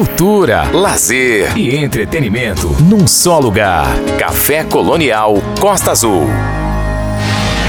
[0.00, 3.86] cultura, lazer e entretenimento num só lugar.
[4.18, 6.24] Café Colonial Costa Azul.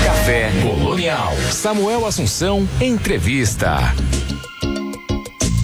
[0.06, 1.36] Café Colonial.
[1.52, 3.94] Samuel Assunção, entrevista.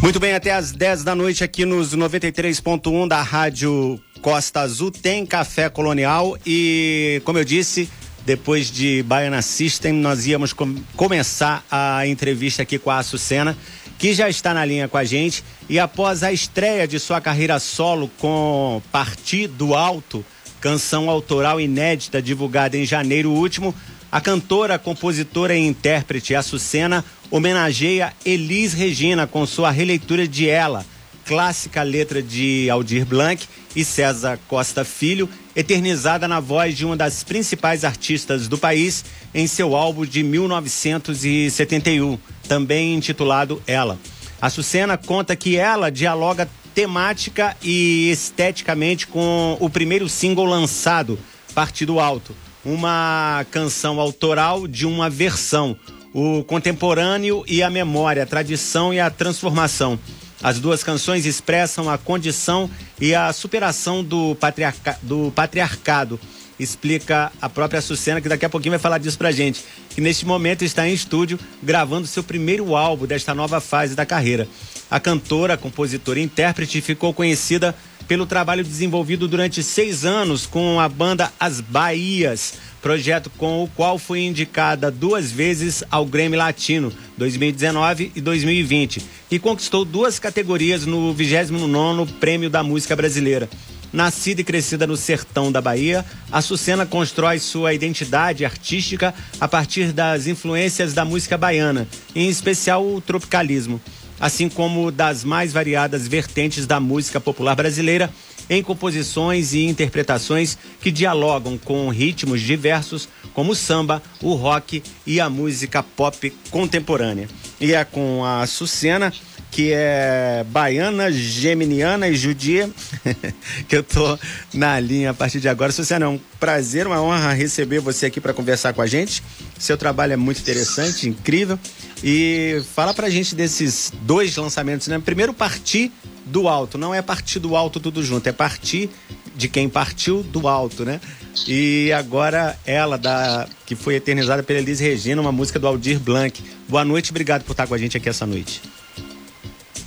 [0.02, 5.26] Muito bem, até às 10 da noite aqui nos 93.1 da Rádio Costa Azul tem
[5.26, 7.90] Café Colonial e, como eu disse,
[8.26, 13.56] depois de Baiana System, nós íamos com começar a entrevista aqui com a Açucena,
[13.98, 15.44] que já está na linha com a gente.
[15.70, 20.24] E após a estreia de sua carreira solo com Partir do Alto,
[20.62, 23.74] canção autoral inédita divulgada em janeiro último,
[24.12, 30.86] a cantora, compositora e intérprete Açucena homenageia Elis Regina com sua releitura de Ela,
[31.26, 37.24] clássica letra de Aldir Blanc e César Costa Filho, eternizada na voz de uma das
[37.24, 43.98] principais artistas do país em seu álbum de 1971, também intitulado Ela.
[44.42, 51.18] A Sucena conta que ela dialoga temática e esteticamente com o primeiro single lançado,
[51.56, 55.76] Partido Alto, uma canção autoral de uma versão,
[56.14, 59.98] o contemporâneo e a memória, a tradição e a transformação.
[60.42, 62.70] As duas canções expressam a condição
[63.02, 66.20] e a superação do, patriarca, do patriarcado.
[66.60, 69.64] Explica a própria Sucena, que daqui a pouquinho vai falar disso pra gente.
[69.90, 74.48] Que neste momento está em estúdio gravando seu primeiro álbum desta nova fase da carreira.
[74.90, 77.76] A cantora, compositora e intérprete ficou conhecida
[78.08, 84.00] pelo trabalho desenvolvido durante seis anos com a banda As Bahias, projeto com o qual
[84.00, 91.14] foi indicada duas vezes ao Grêmio Latino, 2019 e 2020, e conquistou duas categorias no
[91.14, 93.50] 29º Prêmio da Música Brasileira.
[93.92, 99.94] Nascida e crescida no sertão da Bahia, a Sucena constrói sua identidade artística a partir
[99.94, 103.80] das influências da música baiana, em especial o tropicalismo,
[104.20, 108.12] assim como das mais variadas vertentes da música popular brasileira,
[108.50, 115.20] em composições e interpretações que dialogam com ritmos diversos, como o samba, o rock e
[115.20, 117.28] a música pop contemporânea.
[117.60, 119.14] E é com a Sucena
[119.58, 122.70] que é baiana, geminiana e judia,
[123.68, 124.16] que eu tô
[124.54, 125.72] na linha a partir de agora.
[125.72, 129.24] Sucena, é um prazer, uma honra receber você aqui para conversar com a gente.
[129.58, 131.58] Seu trabalho é muito interessante, incrível.
[132.04, 135.02] E fala pra gente desses dois lançamentos, né?
[135.04, 135.92] Primeiro, partir
[136.24, 136.78] do alto.
[136.78, 138.92] Não é partir do alto tudo junto, é partir
[139.36, 141.02] de quem partiu do alto, né?
[141.48, 146.44] E agora ela, da, que foi eternizada pela Elise Regina, uma música do Aldir Blanc.
[146.70, 148.62] Boa noite, obrigado por estar com a gente aqui essa noite.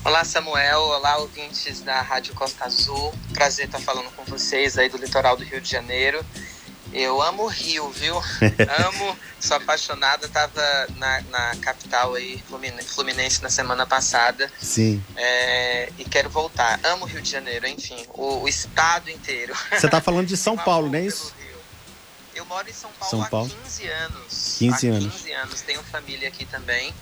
[0.03, 0.81] Olá, Samuel.
[0.81, 3.13] Olá, ouvintes da Rádio Costa Azul.
[3.35, 6.25] Prazer estar falando com vocês aí do litoral do Rio de Janeiro.
[6.91, 8.17] Eu amo o Rio, viu?
[8.87, 10.27] amo, sou apaixonada.
[10.27, 10.63] Tava
[10.97, 12.43] na, na capital aí,
[12.87, 14.51] Fluminense, na semana passada.
[14.59, 15.05] Sim.
[15.17, 16.81] É, e quero voltar.
[16.83, 19.55] Amo o Rio de Janeiro, enfim, o, o estado inteiro.
[19.71, 21.35] Você tá falando de São Paulo, não é isso?
[22.35, 24.57] Eu moro em São Paulo, São Paulo há 15 anos.
[24.59, 25.15] 15 há anos.
[25.15, 25.61] 15 anos.
[25.61, 26.95] Tenho família aqui também.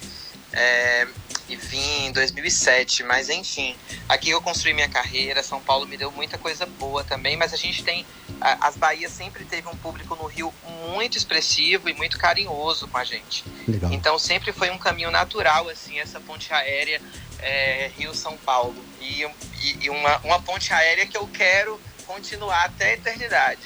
[0.53, 1.06] É,
[1.48, 3.75] e vim em 2007, mas enfim,
[4.09, 7.56] aqui eu construí minha carreira, São Paulo me deu muita coisa boa também, mas a
[7.56, 8.04] gente tem,
[8.41, 10.53] as Bahias sempre teve um público no Rio
[10.91, 13.44] muito expressivo e muito carinhoso com a gente.
[13.66, 13.92] Legal.
[13.92, 17.00] Então sempre foi um caminho natural, assim, essa ponte aérea
[17.41, 18.76] é, Rio-São Paulo.
[19.00, 19.25] E,
[19.62, 23.60] e, e uma, uma ponte aérea que eu quero continuar até a eternidade.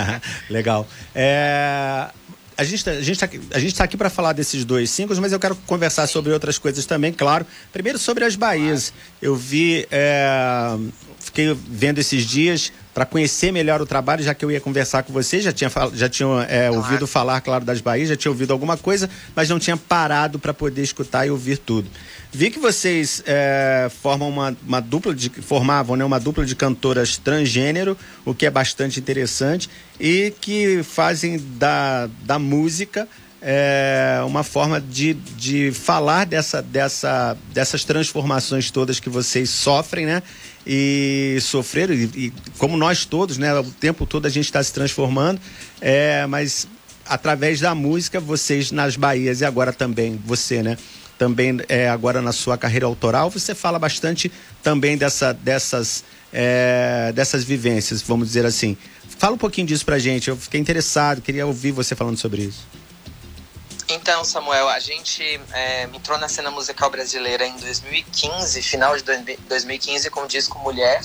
[0.48, 0.86] Legal.
[1.14, 2.08] É,
[2.56, 5.32] a gente, a gente, tá, a gente tá aqui para falar desses dois singles, mas
[5.32, 7.46] eu quero conversar sobre outras coisas também, claro.
[7.72, 8.92] Primeiro sobre as Bahias.
[9.20, 10.76] Eu vi, é,
[11.20, 15.12] fiquei vendo esses dias para conhecer melhor o trabalho, já que eu ia conversar com
[15.12, 16.76] você, já tinha, já tinha é, Claro.
[16.76, 20.54] ouvido falar, claro, das Bahias, já tinha ouvido alguma coisa, mas não tinha parado para
[20.54, 21.90] poder escutar e ouvir tudo.
[22.34, 27.16] Vi que vocês é, formam uma, uma dupla de formavam né, uma dupla de cantoras
[27.16, 33.06] transgênero, o que é bastante interessante, e que fazem da, da música
[33.40, 40.20] é, uma forma de, de falar dessa, dessa, dessas transformações todas que vocês sofrem, né?
[40.66, 43.54] E sofreram, e, e como nós todos, né?
[43.54, 45.40] O tempo todo a gente está se transformando,
[45.80, 46.66] é, mas
[47.06, 50.76] através da música, vocês nas Bahias e agora também você, né?
[51.18, 54.30] Também é, agora na sua carreira autoral, você fala bastante
[54.62, 58.76] também dessa, dessas, é, dessas vivências, vamos dizer assim.
[59.18, 62.66] Fala um pouquinho disso pra gente, eu fiquei interessado, queria ouvir você falando sobre isso.
[63.88, 65.22] Então, Samuel, a gente
[65.52, 71.02] é, entrou na cena musical brasileira em 2015, final de 2015, com o disco Mulher.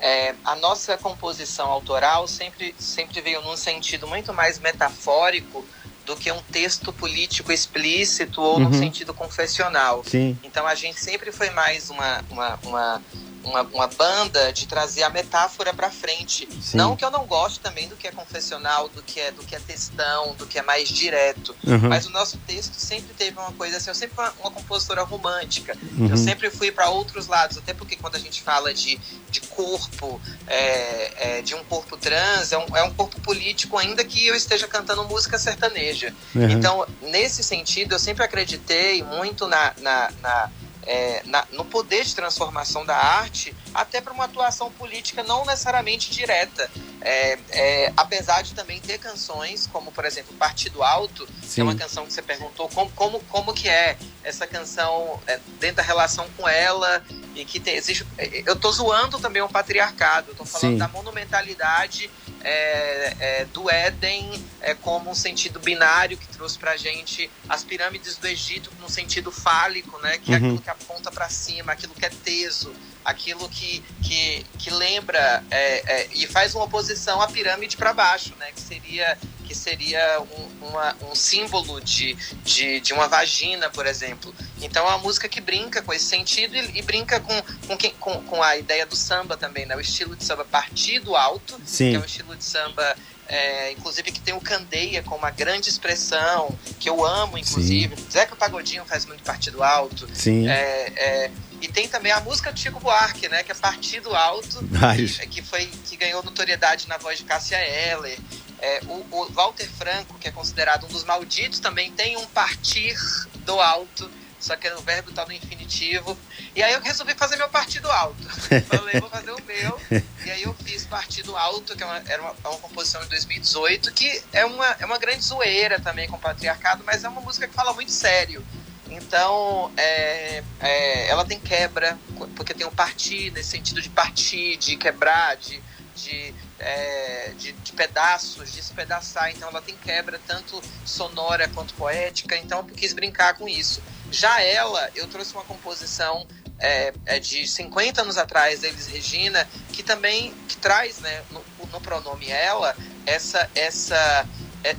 [0.00, 5.64] É, a nossa composição autoral sempre, sempre veio num sentido muito mais metafórico
[6.08, 8.60] do que um texto político explícito ou Uhum.
[8.70, 10.02] num sentido confessional.
[10.06, 10.36] Sim.
[10.42, 13.02] Então a gente sempre foi mais uma, uma, uma,
[13.44, 16.48] uma, uma banda de trazer a metáfora para frente.
[16.60, 16.76] Sim.
[16.76, 19.54] Não que eu não goste também do que é confessional, do que é do que
[19.54, 21.54] é textão, do que é mais direto.
[21.64, 21.88] Uhum.
[21.88, 25.02] Mas o nosso texto sempre teve uma coisa assim, eu sempre fui uma, uma compositora
[25.02, 25.76] romântica.
[25.96, 26.08] Uhum.
[26.08, 28.98] Eu sempre fui para outros lados, até porque quando a gente fala de,
[29.30, 34.04] de corpo, é, é, de um corpo trans, é um, é um corpo político, ainda
[34.04, 36.14] que eu esteja cantando música sertaneja.
[36.34, 36.50] Uhum.
[36.50, 40.50] Então, nesse sentido, eu sempre acreditei muito na, na, na
[40.88, 46.10] é, na, no poder de transformação da arte, até para uma atuação política não necessariamente
[46.10, 46.70] direta.
[47.00, 51.54] É, é, apesar de também ter canções, como por exemplo Partido Alto, Sim.
[51.54, 55.38] que é uma canção que você perguntou como, como, como que é essa canção é,
[55.60, 57.02] dentro da relação com ela,
[57.34, 58.04] e que tem, existe.
[58.44, 60.78] Eu tô zoando também o patriarcado, eu tô falando Sim.
[60.78, 62.10] da monumentalidade
[62.40, 68.16] é, é, do Éden é, como um sentido binário que trouxe para gente as pirâmides
[68.16, 70.18] do Egito no sentido fálico, né?
[70.18, 70.44] Que é uhum.
[70.44, 72.72] aquilo que aponta para cima, aquilo que é teso,
[73.08, 78.34] aquilo que, que, que lembra é, é, e faz uma oposição à pirâmide para baixo,
[78.38, 78.52] né?
[78.54, 82.12] Que seria que seria um, uma, um símbolo de,
[82.44, 84.34] de, de, uma vagina, por exemplo.
[84.60, 88.22] Então é uma música que brinca com esse sentido e, e brinca com, com, com,
[88.24, 89.74] com, a ideia do samba também, né?
[89.74, 91.92] O estilo de samba partido alto, Sim.
[91.92, 92.94] que é um estilo de samba
[93.28, 96.48] é, inclusive que tem o Candeia como uma grande expressão,
[96.80, 97.94] que eu amo, inclusive.
[97.94, 98.10] Sim.
[98.10, 100.08] Zeca Pagodinho faz muito partido alto.
[100.14, 100.48] Sim.
[100.48, 103.42] É, é, e tem também a música do Chico Buarque, né?
[103.42, 104.60] Que é Partido Alto,
[104.96, 108.18] que, que, foi, que ganhou notoriedade na voz de Cássia Eller.
[108.60, 112.96] É, o, o, Walter Franco, que é considerado um dos malditos, também tem um partir
[113.44, 114.10] do alto,
[114.40, 116.18] só que o verbo está no infinitivo.
[116.54, 118.22] E aí eu resolvi fazer meu partido alto.
[118.66, 119.80] Falei, vou fazer o meu.
[120.24, 123.08] E aí eu fiz Partido Alto, que é uma, era uma, é uma, composição de
[123.08, 127.20] 2018, que é uma, é uma grande zoeira também com o patriarcado, mas é uma
[127.20, 128.44] música que fala muito sério.
[128.90, 131.98] Então, é, é, ela tem quebra,
[132.34, 135.62] porque tem o um partir, nesse sentido de partir, de quebrar, de,
[135.94, 139.30] de, é, de, de, pedaços, despedaçar.
[139.30, 142.36] Então, ela tem quebra tanto sonora quanto poética.
[142.36, 143.82] Então, eu quis brincar com isso.
[144.10, 146.26] Já ela, eu trouxe uma composição
[146.58, 151.80] é, é de 50 anos atrás, deles Regina, que também que traz né, no, no
[151.80, 152.74] pronome ela
[153.06, 154.26] essa, essa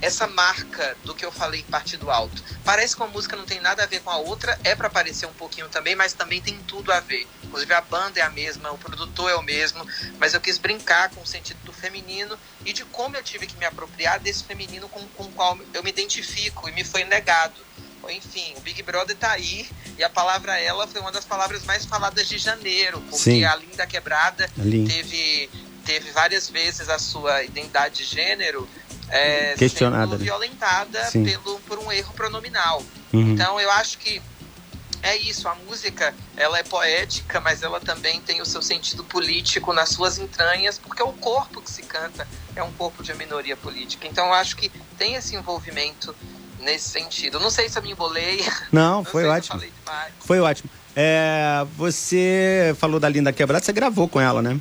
[0.02, 2.44] essa marca do que eu falei partido alto.
[2.64, 5.26] Parece que uma música não tem nada a ver com a outra, é para parecer
[5.26, 7.28] um pouquinho também, mas também tem tudo a ver.
[7.44, 9.86] Inclusive a banda é a mesma, o produtor é o mesmo,
[10.20, 13.58] mas eu quis brincar com o sentido do feminino e de como eu tive que
[13.58, 17.70] me apropriar desse feminino com, com o qual eu me identifico e me foi negado.
[18.10, 21.86] Enfim, o Big Brother tá aí e a palavra ela foi uma das palavras mais
[21.86, 23.44] faladas de janeiro, porque Sim.
[23.44, 25.50] a Linda Quebrada teve
[25.86, 28.70] teve várias vezes a sua identidade de gênero
[29.10, 30.24] é, questionada, né?
[30.24, 32.84] violentada pelo, por um erro pronominal.
[33.14, 33.34] Uhum.
[33.34, 34.22] Então eu acho que
[35.02, 39.72] é isso, a música ela é poética, mas ela também tem o seu sentido político
[39.74, 44.08] nas suas entranhas, porque o corpo que se canta é um corpo de minoria política.
[44.08, 46.14] Então eu acho que tem esse envolvimento
[46.60, 47.40] nesse sentido.
[47.40, 48.44] Não sei se eu me embolei.
[48.72, 49.62] Não, Não foi ótimo.
[50.20, 50.70] Foi ótimo.
[50.96, 54.60] É, você falou da Linda Quebrada, você gravou com ela, né?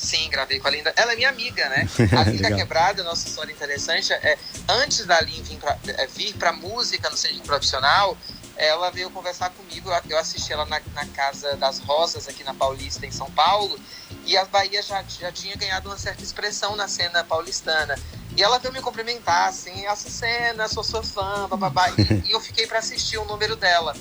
[0.00, 0.94] Sim, gravei com a Linda.
[0.96, 1.86] Ela é minha amiga, né?
[2.18, 6.52] A Linda Quebrada, nossa história interessante, é antes da Linda vir pra, é, vir pra
[6.54, 8.16] música no centro profissional,
[8.56, 9.90] ela veio conversar comigo.
[10.08, 13.78] Eu assisti ela na, na, Casa das Rosas, aqui na Paulista, em São Paulo,
[14.24, 17.94] e a Bahia já, já tinha ganhado uma certa expressão na cena paulistana.
[18.34, 21.90] E ela veio me cumprimentar, assim, essa cena, sou sua fã, bababá.
[21.90, 23.94] E, e eu fiquei para assistir o número dela.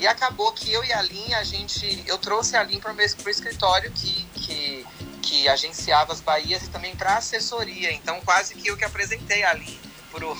[0.00, 2.04] E acabou que eu e a Lin, a gente.
[2.06, 4.86] Eu trouxe a Lin para o escritório que, que
[5.28, 7.92] que agenciava as Bahias e também para assessoria.
[7.92, 9.78] Então, quase que eu que apresentei ali
[10.10, 10.34] pro,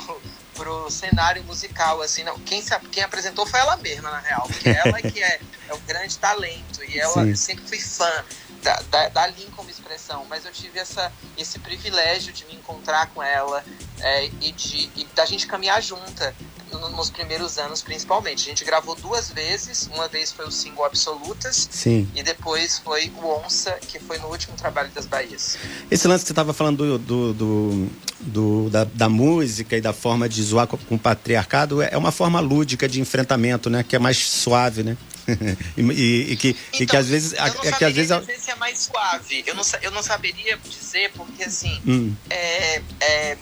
[0.54, 4.96] pro cenário musical, assim, não, quem, quem apresentou foi ela mesma, na real, porque ela
[5.02, 7.36] que é, é o grande talento, e ela Sim.
[7.36, 8.24] sempre fui fã
[8.62, 13.08] da, da, da Lin como expressão, mas eu tive essa, esse privilégio de me encontrar
[13.08, 13.62] com ela
[14.00, 16.34] é, e, de, e da gente caminhar junta
[16.72, 18.46] nos primeiros anos, principalmente.
[18.46, 19.88] A gente gravou duas vezes.
[19.92, 21.68] Uma vez foi o single Absolutas.
[21.70, 22.08] Sim.
[22.14, 25.58] E depois foi o Onça, que foi no último trabalho das Bahias.
[25.90, 27.88] Esse lance que você estava falando do, do, do,
[28.20, 32.40] do da, da, música e da forma de zoar com, o patriarcado é uma forma
[32.40, 33.84] lúdica de enfrentamento, né?
[33.86, 34.96] Que é mais suave, né?
[35.76, 37.32] e, e, e, que, então, e que então, às vezes.
[37.32, 39.44] Eu não é que às vezes dizer se é mais suave.
[39.46, 41.80] Eu não, eu não saberia dizer, porque assim.
[41.86, 42.14] Hum.
[42.30, 43.38] É, é,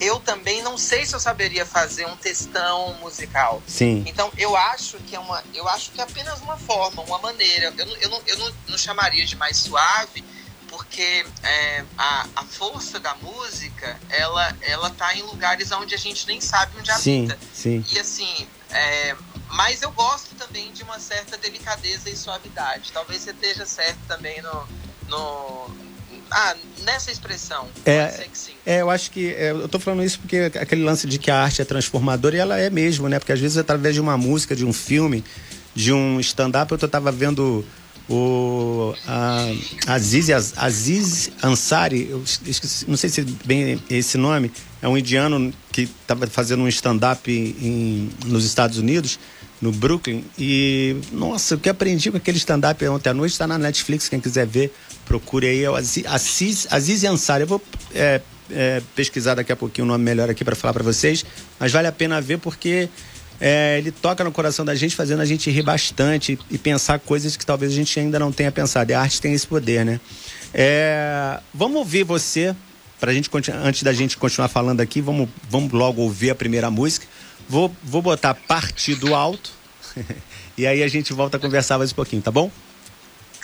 [0.00, 3.62] eu também não sei se eu saberia fazer um textão musical.
[3.66, 4.04] Sim.
[4.06, 5.42] Então eu acho que é uma.
[5.54, 7.72] Eu acho que é apenas uma forma, uma maneira.
[7.76, 10.24] Eu, eu, não, eu não, não chamaria de mais suave,
[10.68, 16.26] porque é, a, a força da música ela ela tá em lugares onde a gente
[16.26, 17.38] nem sabe onde habita.
[17.54, 17.84] Sim, sim.
[17.90, 19.16] E assim, é,
[19.48, 22.92] mas eu gosto também de uma certa delicadeza e suavidade.
[22.92, 24.68] Talvez você esteja certo também no,
[25.08, 25.85] no
[26.30, 26.54] ah,
[26.84, 27.68] nessa expressão.
[27.84, 28.26] É,
[28.64, 29.32] é eu acho que.
[29.34, 32.38] É, eu tô falando isso porque aquele lance de que a arte é transformadora e
[32.38, 33.18] ela é mesmo, né?
[33.18, 35.24] Porque às vezes através de uma música, de um filme,
[35.74, 37.64] de um stand-up, eu tava vendo
[38.08, 39.48] o a,
[39.86, 45.52] Aziz, Aziz Ansari, eu esqueci, não sei se é bem esse nome, é um indiano
[45.72, 49.18] que estava fazendo um stand-up nos Estados Unidos,
[49.60, 53.56] no Brooklyn, e nossa, o que aprendi com aquele stand-up ontem à noite está na
[53.56, 54.74] Netflix, quem quiser ver,
[55.06, 57.42] procure aí, é o Aziz, Aziz Ansari.
[57.42, 57.62] Eu vou
[57.94, 58.20] é,
[58.50, 61.24] é, pesquisar daqui a pouquinho o nome melhor aqui para falar para vocês,
[61.58, 62.88] mas vale a pena ver porque
[63.40, 67.36] é, ele toca no coração da gente, fazendo a gente rir bastante e pensar coisas
[67.36, 68.90] que talvez a gente ainda não tenha pensado.
[68.90, 70.00] E a arte tem esse poder, né?
[70.54, 72.54] É, vamos ouvir você,
[72.98, 73.30] pra gente,
[73.62, 77.06] antes da gente continuar falando aqui, vamos, vamos logo ouvir a primeira música.
[77.48, 79.50] Vou, vou botar partido alto
[80.56, 82.50] e aí a gente volta a conversar mais um pouquinho, tá bom?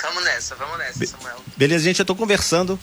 [0.03, 1.37] Vamos nessa, vamos nessa, Samuel.
[1.57, 2.79] Beleza, gente, eu tô conversando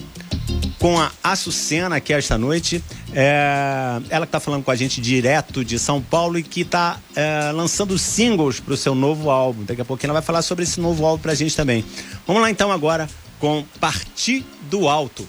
[0.80, 2.82] com a Açucena aqui esta noite.
[3.14, 6.98] É, ela que está falando com a gente direto de São Paulo e que está
[7.16, 9.66] é, lançando singles para o seu novo álbum.
[9.66, 11.84] Daqui a pouquinho ela vai falar sobre esse novo álbum para a gente também.
[12.26, 15.28] Vamos lá então agora com Partir do Alto.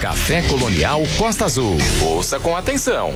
[0.00, 1.76] Café Colonial Costa Azul.
[2.02, 3.14] Ouça com atenção.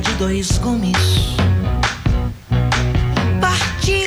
[0.00, 1.36] De dois gumes.
[3.40, 4.04] Parti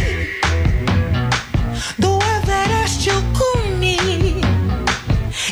[1.97, 3.97] do Everest o cume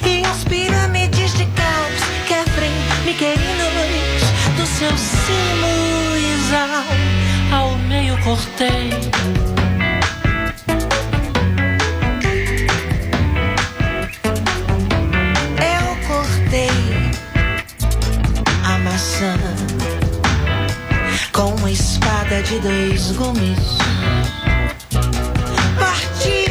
[0.05, 2.71] e as pirâmides de caos quebrem
[3.05, 4.23] Miguelinos
[4.57, 9.56] dos seus cimos ao, ao meio cortei.
[22.59, 23.77] Dois gumes.
[25.79, 26.45] Parti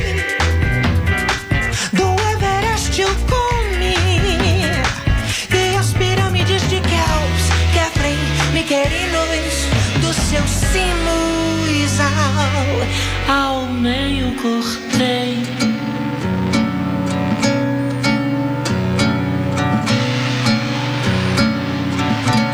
[1.92, 3.94] do Everest eu comi
[5.50, 8.16] e as pirâmides de Kelps quebrem
[8.52, 9.56] Miquerinos
[10.00, 12.00] dos seus cimos
[13.28, 15.42] ao, ao meio cortei.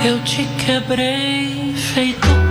[0.04, 2.41] Eu te quebrei feito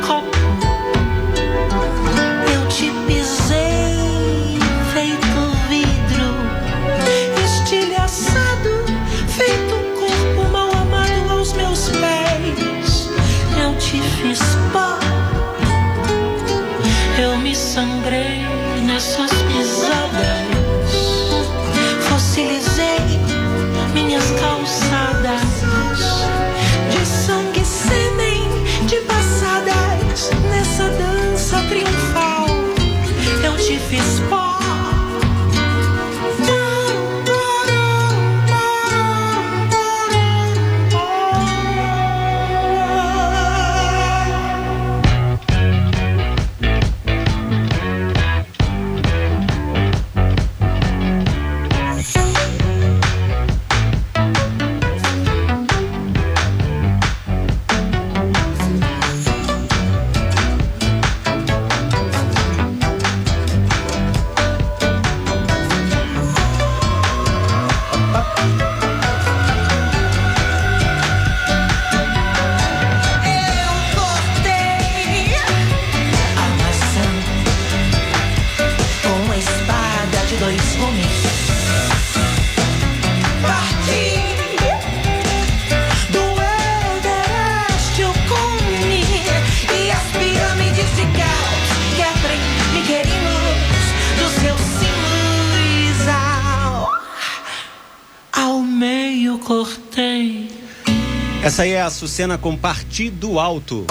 [101.62, 103.86] Essa aí é a Sucena com Partido Alto.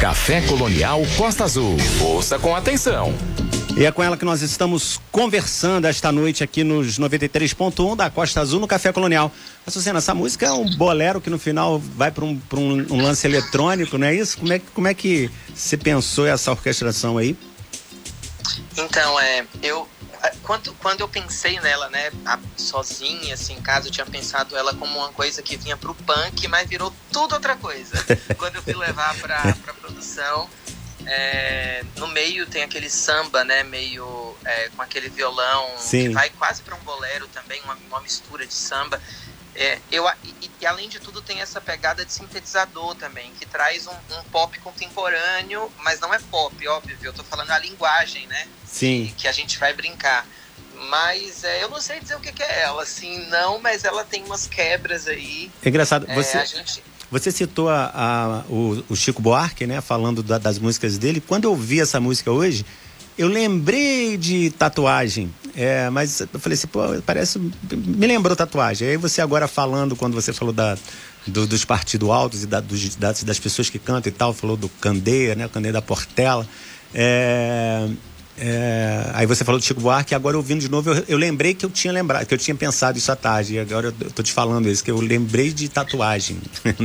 [0.00, 1.76] Café Colonial Costa Azul.
[2.00, 3.12] Ouça com atenção.
[3.76, 8.40] E é com ela que nós estamos conversando esta noite aqui nos 93.1 da Costa
[8.40, 9.32] Azul no Café Colonial.
[9.66, 13.26] Açucena, essa música é um bolero que no final vai para um, um, um, lance
[13.26, 14.38] eletrônico, não é isso?
[14.38, 17.36] Como é, como é que você pensou essa orquestração aí?
[18.78, 19.88] Então, é, eu
[20.42, 24.74] quando, quando eu pensei nela, né, a, sozinha, assim, em casa, eu tinha pensado ela
[24.74, 27.94] como uma coisa que vinha pro punk, mas virou tudo outra coisa.
[28.36, 30.48] Quando eu fui levar pra, pra produção,
[31.06, 33.62] é, no meio tem aquele samba, né?
[33.62, 36.08] Meio é, com aquele violão Sim.
[36.08, 39.00] que vai quase para um bolero também, uma, uma mistura de samba.
[39.54, 43.86] É, eu, e, e, além de tudo tem essa pegada de sintetizador também, que traz
[43.86, 48.46] um, um, pop contemporâneo, mas não é pop, óbvio, eu tô falando a linguagem, né?
[48.66, 49.14] Sim.
[49.16, 50.26] Que, a gente vai brincar.
[50.90, 54.04] Mas é, eu não sei dizer o que, que, é ela, assim, não, mas ela
[54.04, 55.50] tem umas quebras aí.
[55.62, 56.84] É engraçado, É, você, a gente...
[57.10, 61.20] você citou a, a- o, o Chico Buarque, né, falando da- das músicas dele.
[61.20, 62.64] Quando eu ouvi essa música hoje,
[63.16, 65.32] eu lembrei de tatuagem.
[65.54, 67.38] É, mas eu falei assim, pô, parece.
[67.38, 68.88] Me lembrou tatuagem.
[68.88, 70.76] Aí você agora falando, quando você falou da,
[71.26, 74.56] do- dos partidos altos e da- dos- das, das pessoas que cantam e tal, falou
[74.56, 75.48] do Candeia, né?
[75.48, 76.46] Candeia da Portela.
[76.94, 77.88] É,
[78.38, 81.64] é, aí você falou do Chico Buarque, agora ouvindo de novo, eu, eu lembrei que
[81.64, 83.54] eu tinha lembrado, que eu tinha pensado isso à tarde.
[83.54, 86.40] E agora eu, tô te falando isso, que eu lembrei de tatuagem.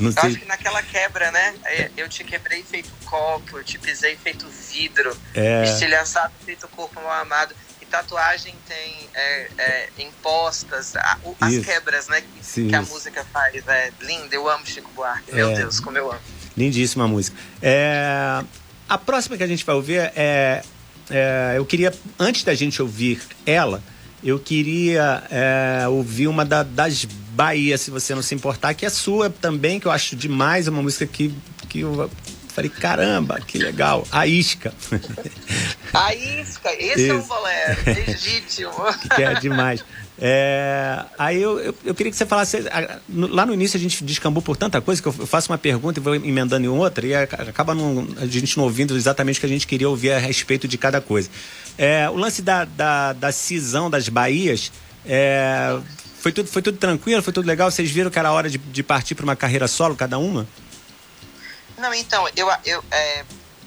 [0.00, 1.54] Eu acho que naquela quebra, né?
[1.64, 5.64] é, Eu te quebrei feito copo, eu te pisei feito vidro, É.
[5.64, 7.54] estilhaçado feito corpo mal amado.
[7.80, 12.20] E tatuagem tem é, é, impostas, a- o- as quebras, né?
[12.22, 13.62] Que, Sim, que a música faz.
[13.68, 15.32] É linda, eu amo Chico Buarque.
[15.34, 15.54] Meu É.
[15.54, 16.20] Deus, como eu amo.
[16.56, 17.36] Lindíssima música.
[17.60, 18.42] É,
[18.94, 20.62] a próxima que a gente vai ouvir é,
[21.10, 23.82] é, Eu queria, antes da gente ouvir ela,
[24.22, 28.88] eu queria é, ouvir uma da- das Bahia, se você não se importar, que é
[28.90, 31.34] sua também, que eu acho demais, é uma música que,
[31.68, 32.08] que eu
[32.48, 34.06] falei, caramba, que legal.
[34.12, 34.72] A Isca.
[35.94, 37.28] A isca, esse é um Isso.
[37.28, 38.72] bolero, legítimo.
[39.14, 39.84] que é demais.
[40.18, 42.58] É, aí eu, eu, eu queria que você falasse.
[43.08, 46.02] Lá no início a gente descambou por tanta coisa que eu faço uma pergunta e
[46.02, 49.46] vou emendando em outra e aca- acaba não- a gente não ouvindo exatamente o que
[49.46, 51.28] a gente queria ouvir a respeito de cada coisa.
[51.78, 54.70] É, o lance da, da, da cisão das Bahias.
[55.06, 55.76] é,
[56.20, 57.70] foi, tudo, foi tudo tranquilo, foi tudo legal.
[57.70, 60.46] Vocês viram que era hora de, de partir para uma carreira solo, cada uma?
[61.76, 63.24] Não, então, eu, eu, é,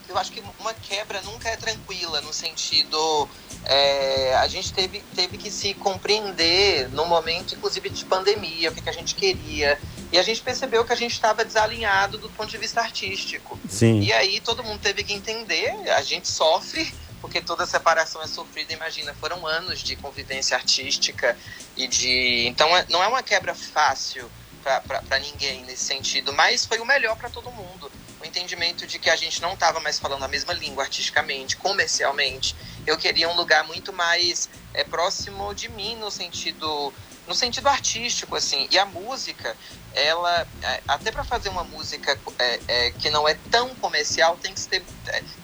[0.08, 3.30] eu acho que uma quebra nunca é tranquila, no sentido.
[3.66, 8.82] é, a gente teve, teve que se compreender no momento, inclusive, de pandemia, o que,
[8.82, 9.80] que a gente queria.
[10.12, 13.60] E a gente percebeu que a gente estava desalinhado do ponto de vista artístico.
[13.68, 14.00] Sim.
[14.02, 18.72] E aí todo mundo teve que entender, a gente sofre, porque toda separação é sofrida,
[18.72, 21.38] imagina, foram anos de convivência artística
[21.76, 22.48] e de.
[22.48, 24.30] Então é- não é uma quebra fácil
[24.64, 27.90] para ninguém nesse sentido, mas foi o melhor para todo mundo.
[28.20, 32.56] O entendimento de que a gente não estava mais falando a mesma língua artisticamente, comercialmente.
[32.86, 36.94] Eu queria um lugar muito mais é, próximo de mim no sentido
[37.28, 38.68] no sentido artístico assim.
[38.72, 39.58] E a música,
[39.92, 44.54] ela é, até para fazer uma música é, é, que não é tão comercial, tem
[44.56, 44.90] que ter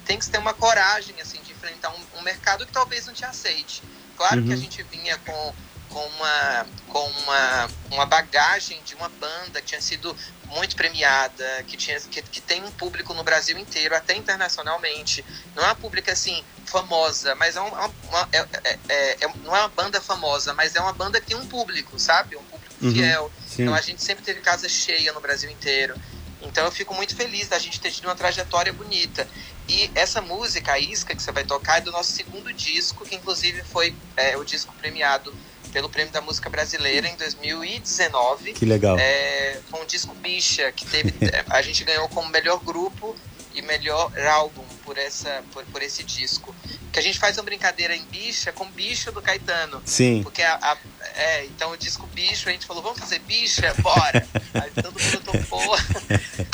[0.04, 3.26] tem que ter uma coragem assim de enfrentar um, um mercado que talvez não te
[3.26, 3.86] aceite.
[4.16, 4.62] Claro que a Uhum.
[4.62, 5.56] gente vinha com
[5.94, 10.16] com uma com uma, uma bagagem de uma banda que tinha sido
[10.48, 15.24] muito premiada, que tinha que, que tem um público no Brasil inteiro, até internacionalmente.
[15.56, 19.56] Não é uma pública assim famosa, mas é uma, uma- é- é- é- é- não
[19.56, 22.36] é uma banda famosa, mas é uma banda que tem um público, sabe?
[22.36, 22.92] Um público Uhum.
[22.92, 23.32] fiel.
[23.48, 23.64] Sim.
[23.64, 25.96] Então a gente sempre teve casa cheia no Brasil inteiro.
[26.42, 29.28] Então eu fico muito feliz da gente ter tido uma trajetória bonita.
[29.70, 33.16] E essa música, a Isca, que você vai tocar, é do nosso segundo disco, que
[33.16, 35.34] inclusive foi é, o disco premiado
[35.74, 38.54] pelo Prêmio da Música Brasileira em 2019.
[38.54, 38.96] Que legal.
[39.00, 41.12] É, foi um disco bicha que teve.
[41.34, 43.16] é, a gente ganhou como melhor grupo
[43.56, 46.56] e melhor álbum por, essa, por, por esse disco.
[46.92, 49.82] Que a gente faz uma brincadeira em bicha com bicho do Caetano.
[49.84, 50.22] Sim.
[50.22, 50.78] Porque a, a-
[51.16, 53.74] é, então o disco bicho, a gente falou, vamos fazer bicha?
[53.82, 54.28] Bora!
[54.54, 55.76] Aí todo mundo topou.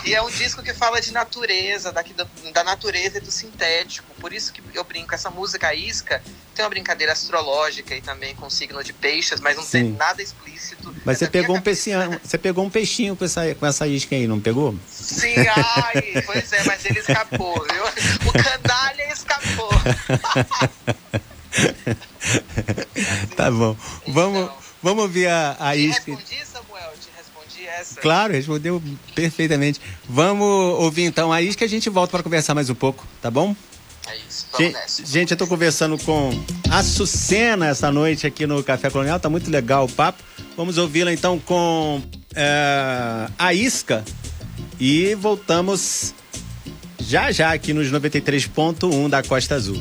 [0.05, 4.07] E é um disco que fala de natureza, daqui da, da natureza e do sintético.
[4.15, 6.23] Por isso que eu brinco, essa música a isca
[6.59, 9.95] tem uma brincadeira astrológica e também com signo de peixes, mas não tem Sim.
[9.97, 10.93] nada explícito.
[11.05, 14.27] Mas você pegou um peixinho, você pegou um peixinho com essa, com essa isca aí,
[14.27, 14.75] não pegou?
[14.85, 18.29] Sim, ai, pois é, mas ele escapou, viu?
[18.29, 19.69] O canalha escapou.
[23.37, 23.75] Tá bom.
[24.07, 24.57] Vamos, Então.
[24.83, 26.11] vamos ouvir a, a Te isca.
[26.11, 26.91] respondi, Samuel?
[27.01, 28.01] Te respondi essa?
[28.01, 28.83] Claro, respondeu
[29.15, 29.79] perfeitamente.
[30.07, 30.45] Vamos
[30.79, 33.55] ouvir então a isca e a gente volta para conversar mais um pouco, tá bom?
[34.09, 35.05] É isso, vamos Gente, nessa.
[35.05, 36.31] gente, eu tô conversando com
[36.69, 40.23] a Sucena essa noite aqui no Café Colonial, tá muito legal o papo.
[40.57, 42.01] Vamos ouvi-la então com
[42.35, 44.03] é, a Isca
[44.79, 46.13] e voltamos
[46.99, 49.79] já já aqui nos 93.1 da Costa Azul.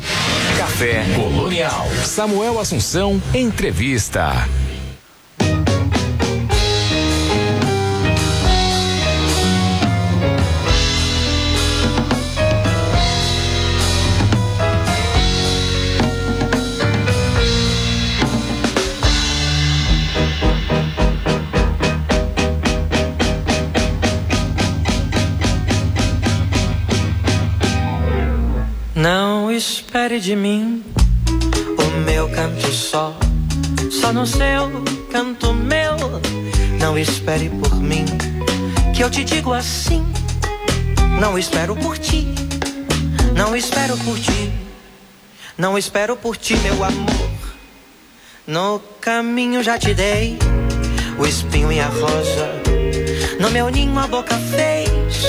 [0.59, 1.87] Café Colonial.
[2.05, 4.47] Samuel Assunção, entrevista.
[29.89, 30.85] Espere de mim
[31.79, 33.17] o meu canto só,
[33.91, 34.71] só no seu
[35.11, 35.97] canto meu.
[36.79, 38.05] Não espere por mim,
[38.95, 40.05] que eu te digo assim.
[41.19, 42.27] Não espero por ti,
[43.35, 44.53] não espero por ti,
[45.57, 47.31] não espero por ti, meu amor.
[48.47, 50.39] No caminho já te dei
[51.19, 52.61] o espinho e a rosa.
[53.41, 55.25] No meu ninho a boca fez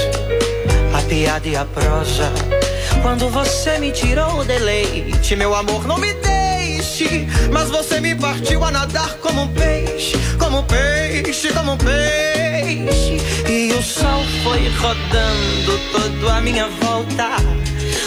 [0.94, 2.59] a piada e a prosa.
[3.02, 7.28] Quando você me tirou o deleite, meu amor, não me deixe.
[7.52, 13.18] Mas você me partiu a nadar como um peixe, como um peixe, como um peixe.
[13.50, 17.38] E o sol foi rodando todo a minha volta.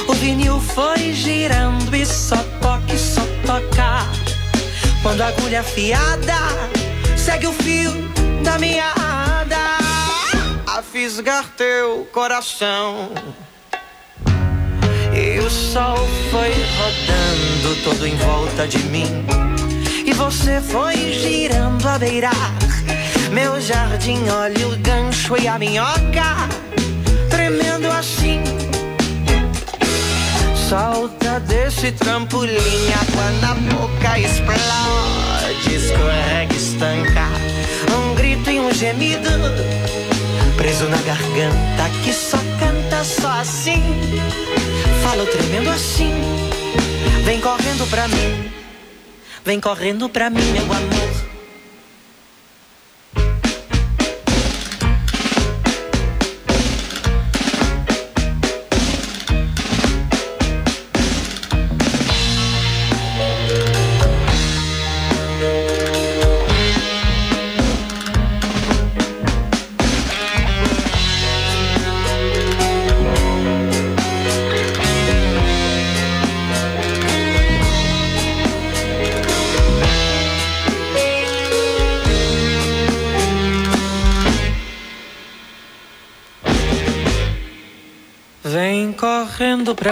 [0.08, 4.06] O vinil foi girando e só toque, só toca.
[5.02, 6.36] Quando a agulha afiada
[7.16, 7.92] segue o fio
[8.42, 9.56] da meada
[10.66, 13.10] a fisgar teu coração.
[15.52, 19.06] Sol foi rodando todo em volta de mim.
[20.06, 22.54] E você foi girando a beirar
[23.30, 24.18] meu jardim.
[24.30, 26.48] Olha o gancho e a minhoca
[27.28, 28.42] tremendo assim.
[30.56, 37.28] Solta desse trampolim, água na boca explode, escorrega, estanca.
[37.94, 39.28] Um grito e um gemido
[40.56, 43.82] preso na garganta que só canta só assim.
[45.02, 46.12] Falo tremendo assim.
[47.24, 48.50] Vem correndo pra mim.
[49.44, 51.31] Vem correndo pra mim, meu amor.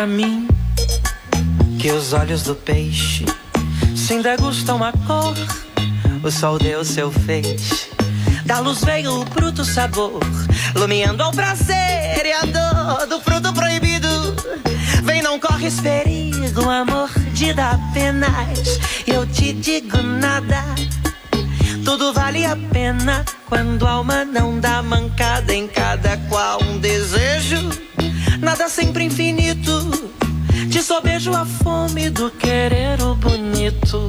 [0.00, 0.48] Pra mim,
[1.78, 3.26] que os olhos do peixe
[3.94, 5.34] se degustam a cor.
[6.24, 7.90] O sol deu seu feixe,
[8.46, 10.22] da luz veio o bruto sabor,
[10.74, 14.08] lumiando ao prazer e a dor do fruto proibido.
[15.04, 18.80] Vem, não corres perigo, amor, de dar penas.
[19.06, 20.64] Eu te digo nada.
[21.84, 27.70] Tudo vale a pena quando a alma não dá mancada em cada qual um desejo.
[28.40, 30.10] Nada sempre infinito.
[30.70, 34.08] Te sobejo a fome do querer o bonito.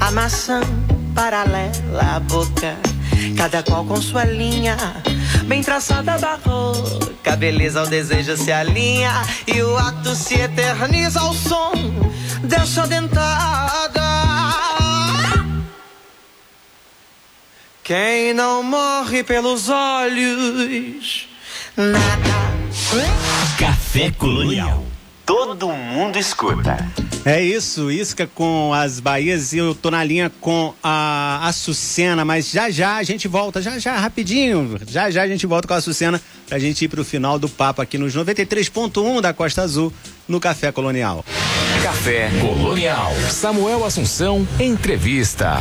[0.00, 0.60] A maçã
[1.14, 2.76] paralela à boca,
[3.36, 4.76] cada qual com sua linha.
[5.46, 9.22] Bem traçada da boca, beleza ao desejo se alinha.
[9.46, 11.72] E o ato se eterniza ao som
[12.42, 14.03] dessa dentada.
[17.84, 21.28] Quem não morre pelos olhos,
[21.76, 22.00] nada.
[23.58, 24.82] Café Colonial.
[25.26, 26.78] Todo mundo escuta.
[27.26, 32.50] É isso, Isca com as Bahias e eu tô na linha com a Açucena, mas
[32.50, 35.76] já já a gente volta, já já, rapidinho, já já a gente volta com a
[35.76, 36.18] Açucena
[36.48, 39.92] pra gente ir pro final do papo aqui nos 93.1 da Costa Azul,
[40.26, 41.22] no Café Colonial.
[41.82, 43.12] Café Colonial.
[43.30, 45.58] Samuel Assunção, entrevista.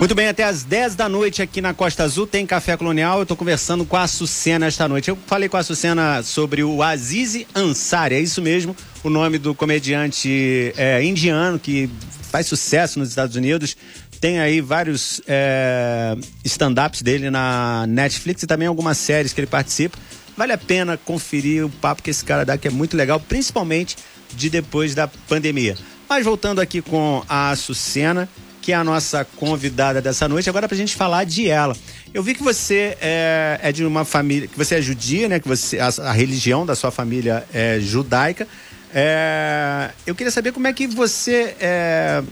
[0.00, 3.18] Muito bem, até às 10 da noite aqui na Costa Azul tem Café Colonial.
[3.18, 5.10] Eu estou conversando com a Açucena esta noite.
[5.10, 9.54] Eu falei com a Açucena sobre o Aziz Ansari, é isso mesmo, o nome do
[9.54, 11.90] comediante é, indiano que
[12.22, 13.76] faz sucesso nos Estados Unidos.
[14.18, 19.98] Tem aí vários é, stand-ups dele na Netflix e também algumas séries que ele participa.
[20.34, 23.98] Vale a pena conferir o papo que esse cara dá, que é muito legal, principalmente
[24.32, 25.76] de depois da pandemia.
[26.08, 28.26] Mas voltando aqui com a Açucena,
[28.60, 31.76] que é a nossa convidada dessa noite, agora pra gente falar de ela.
[32.12, 35.40] Eu vi que você é, é de uma família, que você é judia, né?
[35.40, 38.46] Que você, a, a religião da sua família é judaica.
[38.92, 41.54] É, eu queria saber como é que você.
[41.60, 42.22] É,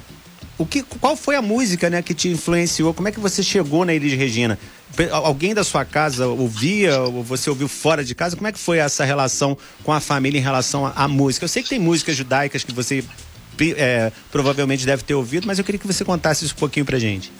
[0.58, 2.92] o que, qual foi a música né, que te influenciou?
[2.92, 4.58] Como é que você chegou na Elis Regina?
[5.12, 8.34] Alguém da sua casa ouvia, ou você ouviu fora de casa?
[8.34, 11.44] Como é que foi essa relação com a família em relação à, música?
[11.44, 13.04] Eu sei que tem músicas judaicas que você
[13.76, 16.98] é, provavelmente deve ter ouvido, mas eu queria que você contasse isso um pouquinho pra
[16.98, 17.32] gente.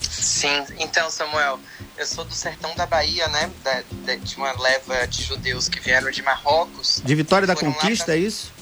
[0.00, 1.58] Sim, então, Samuel,
[1.98, 3.50] eu sou do sertão da Bahia, né?
[3.62, 7.00] Da- da- de uma leva de judeus que vieram de Marrocos.
[7.04, 8.52] De Vitória da Conquista, pra- é isso?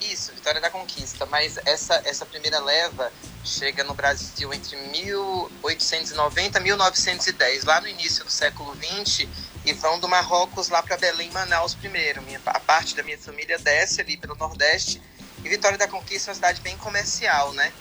[0.00, 1.26] Isso, Vitória da Conquista.
[1.26, 3.12] Mas essa, essa primeira leva
[3.44, 7.64] chega no Brasil entre 1890 e 1910.
[7.64, 9.28] Lá no início do século XX,
[9.64, 12.20] e vão do Marrocos lá para Belém, Manaus primeiro.
[12.22, 15.00] Minha, a parte da minha família desce ali pelo Nordeste
[15.44, 17.72] e Vitória da Conquista é uma cidade bem comercial, né?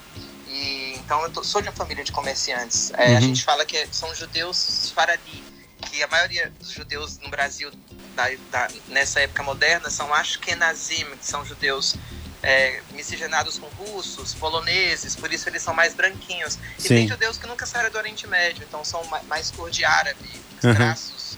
[0.47, 2.91] E, então eu tô, sou de uma família de comerciantes.
[2.97, 3.17] É, uhum.
[3.17, 5.43] A gente fala que são judeus faradi,
[5.89, 7.71] que a maioria dos judeus no Brasil
[8.15, 11.95] da, da, nessa época moderna são ashkenazim, que são judeus
[12.43, 16.57] é, miscigenados com russos, poloneses, por isso eles são mais branquinhos.
[16.79, 16.87] E Sim.
[16.89, 20.29] tem judeus que nunca saíram do Oriente Médio, então são mais cor de árabe,
[20.63, 20.73] uhum.
[20.73, 21.37] traços,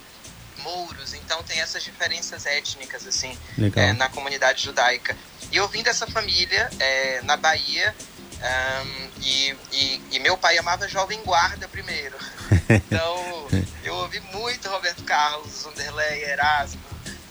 [0.60, 1.14] mouros.
[1.14, 3.38] Então tem essas diferenças étnicas assim
[3.76, 5.16] é, na comunidade judaica.
[5.54, 7.96] E eu vim dessa família é, na Bahia.
[8.42, 12.18] Um, e, e, e, meu pai amava Jovem Guarda primeiro.
[12.70, 13.48] Então
[13.84, 16.82] eu ouvi muito Roberto Carlos, Wanderlei, Erasmo,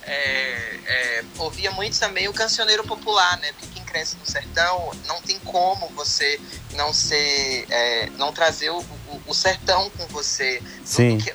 [0.03, 3.51] é, é, ouvia muito também o cancioneiro popular, né?
[3.53, 6.41] Porque quem cresce no sertão não tem como você
[6.75, 10.63] não ser, é, não trazer o, o, o, sertão com você.
[10.85, 11.17] Sim.
[11.17, 11.35] Do que,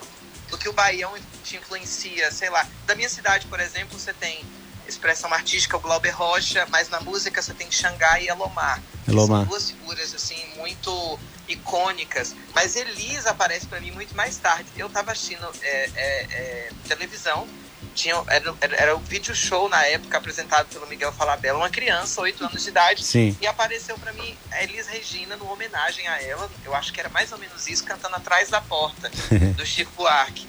[0.52, 2.66] do que o Baião te influencia, sei lá.
[2.86, 4.46] Da minha cidade, por exemplo, você tem
[4.88, 8.82] expressão artística, o Glauber Rocha, mas na música você tem Xangai e Elomar.
[9.08, 9.42] Elomar.
[9.42, 12.36] São duas figuras, assim, muito icônicas.
[12.54, 14.70] Mas Elis aparece para mim muito mais tarde.
[14.78, 17.48] Eu estava assistindo é, é, é, televisão,
[17.94, 22.46] tinha, era, era o vídeo show na época apresentado pelo Miguel Falabella, uma criança, 8
[22.46, 23.36] anos de idade, Sim.
[23.42, 27.10] e apareceu para mim a Elis Regina numa homenagem a ela, eu acho que era
[27.10, 29.10] mais ou menos isso, cantando atrás da porta
[29.58, 30.48] do Chico Buarque.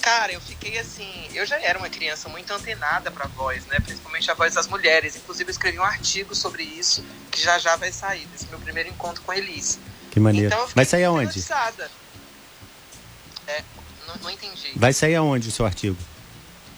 [0.00, 1.28] Cara, eu fiquei assim.
[1.34, 3.78] Eu já era uma criança muito antenada para voz, né?
[3.80, 5.16] Principalmente a voz das mulheres.
[5.16, 8.88] Inclusive, eu escrevi um artigo sobre isso, que já já vai sair, desse meu primeiro
[8.88, 9.78] encontro com a Elis.
[10.10, 10.48] Que maneiro.
[10.48, 11.44] Então, vai sair aonde?
[13.46, 13.62] É,
[14.06, 14.72] não, não entendi.
[14.74, 15.96] Vai sair aonde o seu artigo?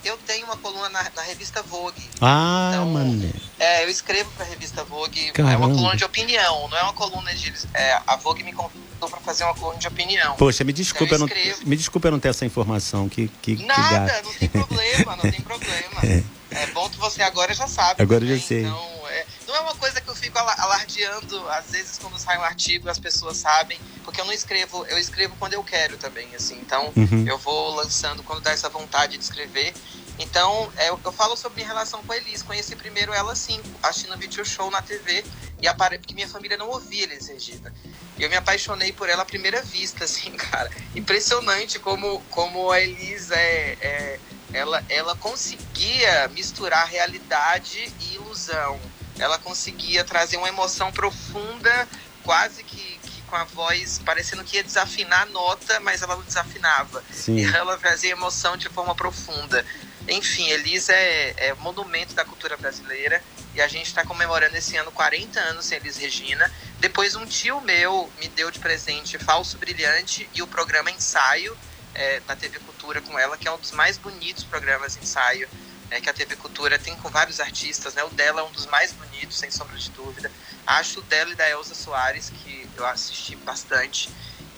[0.05, 2.03] eu tenho uma coluna na, na revista Vogue.
[2.21, 3.33] Ah, então, mano.
[3.59, 5.31] É, eu escrevo para a revista Vogue.
[5.33, 5.55] Caramba.
[5.55, 7.53] É uma coluna de opinião, não é uma coluna de.
[7.73, 10.37] É, a Vogue me convidou para fazer uma coluna de opinião.
[10.37, 13.09] Poxa, me desculpa, então, eu, eu não, me desculpa eu não ter essa informação.
[13.09, 16.01] Que, que, Nada, que não tem problema, não tem problema.
[16.05, 16.23] é.
[16.51, 18.03] é bom que você agora já sabe.
[18.03, 18.61] Agora também, já sei.
[18.62, 22.43] Então, é, não é uma coisa que eu fico alardeando, às vezes quando sai um
[22.43, 26.59] artigo as pessoas sabem, porque eu não escrevo, eu escrevo quando eu quero também, assim.
[26.61, 27.27] Então, uhum.
[27.27, 29.75] eu vou lançando quando dá essa vontade de escrever.
[30.19, 32.43] Então, é, eu, eu falo sobre minha relação com a Elis.
[32.43, 35.25] Conheci primeiro ela, assim, assistindo vídeo show na TV,
[35.61, 35.99] e apare...
[35.99, 37.73] porque minha família não ouvia Elis Regina.
[38.18, 40.70] E eu me apaixonei por ela à primeira vista, assim, cara.
[40.94, 44.20] Impressionante como, como a Elis é, é
[44.53, 48.79] ela, ela conseguia misturar realidade e ilusão.
[49.18, 51.88] Ela conseguia trazer uma emoção profunda,
[52.22, 56.22] quase que, que com a voz parecendo que ia desafinar a nota, mas ela não
[56.22, 57.03] desafinava.
[57.11, 57.37] Sim.
[57.37, 59.64] E ela trazia emoção de forma profunda.
[60.09, 63.22] Enfim, Elis é, é monumento da cultura brasileira
[63.55, 66.51] e a gente está comemorando esse ano 40 anos sem Elis Regina.
[66.79, 71.57] Depois um tio meu me deu de presente Falso Brilhante e o programa Ensaio
[71.95, 75.49] é, na TV Cultura com ela, que é um dos mais bonitos programas ensaio
[75.91, 77.95] é, que a TV Cultura tem com vários artistas.
[77.95, 78.03] Né?
[78.05, 80.31] O dela é um dos mais bonitos, sem sombra de dúvida.
[80.67, 84.09] Acho o dela e da Elza Soares, que eu assisti bastante.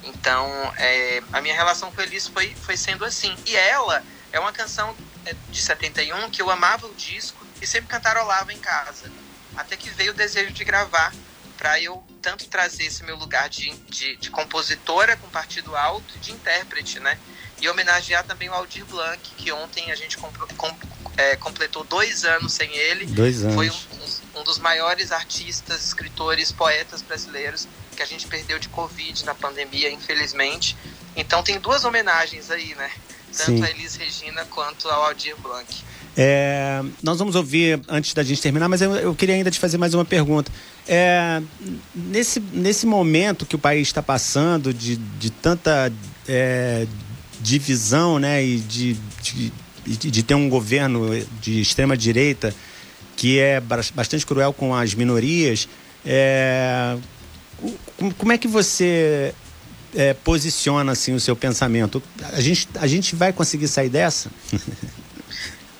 [0.04, 3.34] Então, é, a minha relação com Elis foi, foi sendo assim.
[3.46, 4.94] E ela é uma canção
[5.50, 9.10] de 71 que eu amava o disco e sempre cantarolava em casa.
[9.56, 11.12] Até que veio o desejo de gravar
[11.56, 16.18] para eu tanto trazer esse meu lugar de, de, de, compositora com partido alto e
[16.18, 17.18] de intérprete, né?
[17.60, 20.30] E homenagear também o Aldir Blanc, que ontem a gente com,
[21.16, 23.06] é, completou dois anos sem ele.
[23.06, 23.54] Dois anos.
[23.54, 29.24] Foi um, um, dos maiores artistas, escritores, poetas brasileiros que a gente perdeu de Covid
[29.24, 30.76] na pandemia, infelizmente.
[31.14, 32.90] Então tem duas homenagens aí, né?
[33.36, 33.62] Tanto Sim.
[33.62, 35.66] a Elis Regina quanto ao Aldir Blanc.
[36.16, 39.78] É, nós vamos ouvir antes da gente terminar, mas eu, eu queria ainda te fazer
[39.78, 40.50] mais uma pergunta.
[40.86, 41.42] É,
[41.94, 45.92] nesse, nesse momento que o país está passando de, de tanta
[46.28, 46.86] é,
[47.40, 49.52] divisão né, e de, de,
[50.10, 52.54] de, ter um governo de extrema direita
[53.16, 55.68] que é bastante cruel com as minorias,
[56.04, 56.96] é,
[58.18, 59.34] como é que você
[59.94, 62.02] é, posiciona assim, o seu pensamento?
[62.32, 64.30] A gente, a gente vai conseguir sair dessa?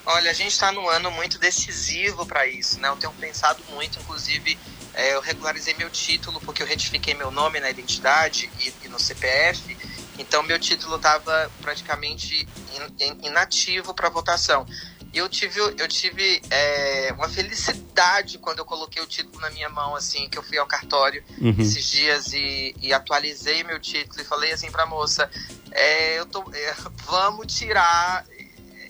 [0.06, 2.88] Olha, a gente está num ano muito decisivo para isso, né?
[2.88, 4.58] Eu tenho pensado muito, inclusive,
[4.92, 8.98] é, eu regularizei meu título porque eu retifiquei meu nome na identidade e, e no
[9.00, 9.76] CPF,
[10.18, 14.66] então meu título estava praticamente in, in, inativo para votação.
[15.14, 19.68] E eu tive, eu tive é, uma felicidade quando eu coloquei o título na minha
[19.68, 21.54] mão, assim, que eu fui ao cartório uhum.
[21.56, 25.30] esses dias e, e, atualizei meu título e falei assim para a moça,
[25.70, 26.74] é, eu tô, é,
[27.06, 28.26] vamos tirar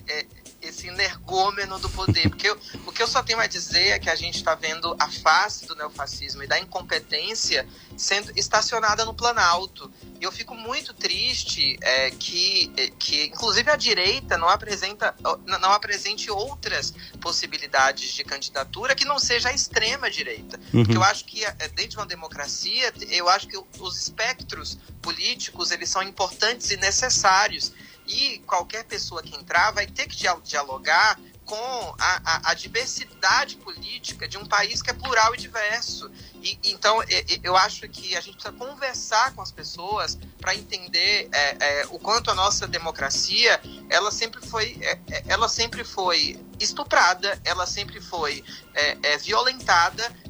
[0.08, 0.24] é,
[0.68, 2.28] esse energúmeno do poder.
[2.28, 4.94] Porque eu, o que eu só tenho a dizer é que a gente está vendo
[4.98, 9.90] a face do neofascismo e da incompetência sendo estacionada no Planalto.
[10.20, 15.14] E eu fico muito triste é, que, é, que, inclusive, a direita não, apresenta,
[15.46, 20.58] não apresente outras possibilidades de candidatura que não seja a extrema-direita.
[20.72, 20.82] Uhum.
[20.82, 25.70] Porque eu acho que, é, dentro de uma democracia, eu acho que os espectros políticos
[25.70, 27.72] eles são importantes e necessários.
[28.06, 34.26] E qualquer pessoa que entrar vai ter que dialogar com a, a, a, diversidade política
[34.26, 36.10] de um país que é plural e diverso.
[36.42, 37.02] E, então,
[37.42, 41.98] eu acho que a gente precisa conversar com as pessoas para entender é, é, o
[41.98, 48.00] quanto a nossa democracia ela sempre foi, é, é ela sempre foi estuprada, ela sempre
[48.00, 48.42] foi
[48.74, 50.24] é, é, violentada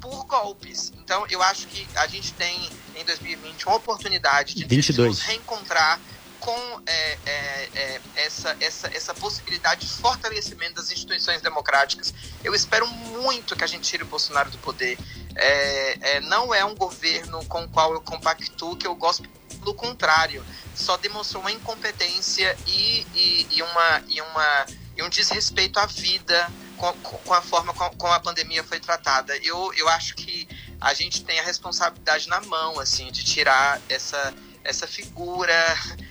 [0.00, 0.92] por golpes.
[0.96, 5.98] Então, eu acho que a gente tem em 2020 uma oportunidade de, de nos reencontrar
[6.46, 12.14] com é, é, é, essa, essa, essa possibilidade de fortalecimento das instituições democráticas.
[12.44, 14.96] Eu espero muito que a gente tire o Bolsonaro do poder.
[15.34, 19.28] É, é, não é um governo com o qual eu compactuo, que eu gosto
[19.64, 20.46] do contrário.
[20.72, 26.48] Só demonstrou uma incompetência e, e, e, uma, e, uma, e um desrespeito à vida
[26.76, 29.36] com, com a forma como a pandemia foi tratada.
[29.38, 30.46] Eu, eu acho que
[30.80, 34.32] a gente tem a responsabilidade na mão, assim, de tirar essa,
[34.62, 35.52] essa figura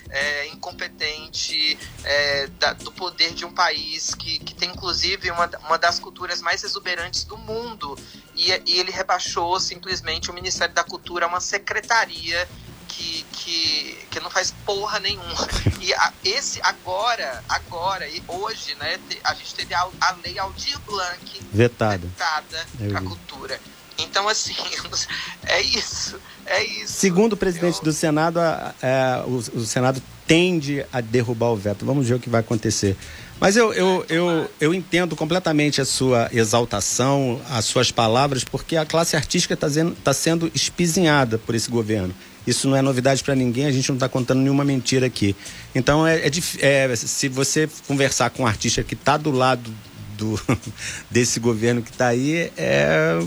[0.09, 5.77] é, incompetente é, da, do poder de um país que, que tem inclusive uma, uma
[5.77, 7.97] das culturas mais exuberantes do mundo
[8.35, 12.47] e, e ele rebaixou simplesmente o Ministério da Cultura a uma secretaria
[12.87, 15.25] que, que, que não faz porra nenhuma.
[15.81, 20.79] E a, esse agora, agora e hoje, né, a gente teve a, a lei Aldir
[20.79, 23.59] Blanc vetada, vetada para a cultura.
[23.97, 24.55] Então, assim,
[25.47, 26.19] é isso.
[26.45, 26.93] É isso.
[26.93, 31.55] Segundo o presidente do Senado, a, a, é, o, o, Senado tende a derrubar o
[31.55, 31.85] veto.
[31.85, 32.95] Vamos ver o que vai acontecer.
[33.39, 38.85] Mas eu, eu, eu, eu entendo completamente a sua exaltação, as suas palavras, porque a
[38.85, 39.67] classe artística está
[40.03, 42.13] tá sendo espizinhada por esse governo.
[42.45, 45.35] Isso não é novidade para ninguém, a gente não está contando nenhuma mentira aqui.
[45.73, 46.31] Então, é, é,
[46.61, 49.73] é, se você conversar com um artista que está do lado
[50.15, 50.39] do,
[51.09, 53.19] desse governo que está aí, é,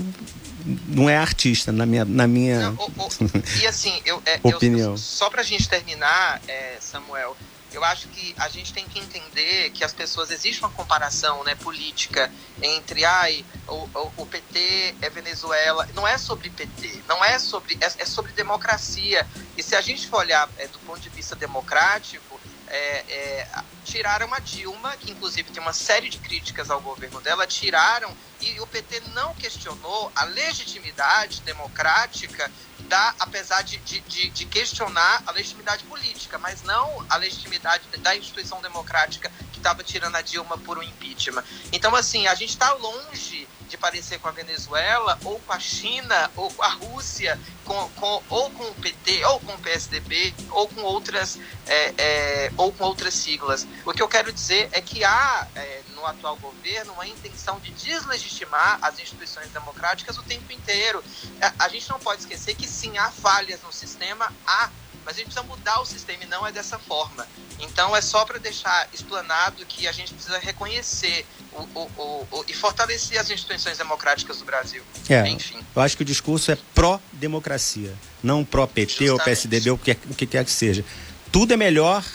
[0.87, 4.91] não é artista, na minha, na minha não, o, o, e assim, eu, é, opinião.
[4.91, 7.35] Eu, só para a gente terminar, é, Samuel,
[7.71, 11.55] eu acho que a gente tem que entender que as pessoas existe uma comparação né,
[11.55, 15.87] política entre ai, o, o, o PT é Venezuela.
[15.93, 17.77] Não é sobre PT, não é sobre.
[17.79, 19.25] É, é sobre democracia.
[19.55, 22.28] E se a gente for olhar é, do ponto de vista democrático,
[22.69, 23.47] é, é,
[23.83, 28.59] tiraram a Dilma, que inclusive tem uma série de críticas ao governo dela, tiraram e
[28.59, 32.49] o PT não questionou a legitimidade democrática
[32.81, 38.61] da, apesar de, de, de, questionar a legitimidade política, mas não a legitimidade da instituição
[38.61, 41.43] democrática que estava tirando a Dilma por um impeachment.
[41.71, 46.31] Então, assim, a gente está longe de parecer com a Venezuela, ou com a China,
[46.35, 50.67] ou com a Rússia, com, com, ou com o PT, ou com o PSDB, ou
[50.67, 53.67] com outras, é, é, ou com outras siglas.
[53.85, 57.71] O que eu quero dizer é que há é, no atual governo uma intenção de
[57.71, 61.03] deslegitimar as instituições democráticas o tempo inteiro.
[61.41, 64.69] A, a gente não pode esquecer que sim, há falhas no sistema, há
[65.09, 67.25] mas a gente precisa mudar o sistema e não é dessa forma.
[67.59, 72.53] Então é só para deixar explanado que a gente precisa reconhecer o, o, o, e
[72.53, 74.83] fortalecer as instituições democráticas do Brasil.
[75.09, 75.59] É, Enfim.
[75.75, 77.91] Eu acho que o discurso é pró-democracia,
[78.21, 80.85] não pró-PT ou PSDB ou o que, o que quer que seja.
[81.31, 82.05] Tudo é melhor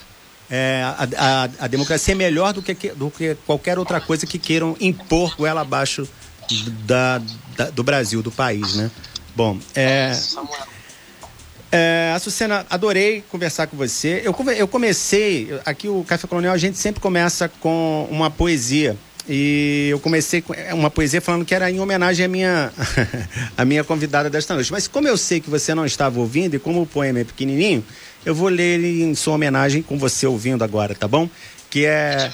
[0.49, 4.39] é, a, a, a, democracia é melhor do que, do que qualquer outra coisa que
[4.39, 6.09] queiram impor ela abaixo
[6.87, 7.21] da,
[7.57, 8.89] da, do Brasil, do país, né?
[9.35, 10.13] Bom, é,
[11.77, 14.23] é, Açucena, adorei conversar com você.
[14.25, 18.97] Eu, eu comecei, aqui o Café Colonial, a gente sempre começa com uma poesia.
[19.29, 22.73] E eu comecei com é, uma poesia falando que era em homenagem à minha,
[23.59, 24.71] à minha convidada desta noite.
[24.71, 27.85] Mas como eu sei que você não estava ouvindo e como o poema é pequenininho,
[28.25, 31.29] eu vou ler ele em sua homenagem com você ouvindo agora, tá bom?
[31.69, 32.31] Que é